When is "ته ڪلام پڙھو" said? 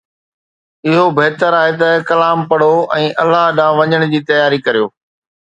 1.79-2.73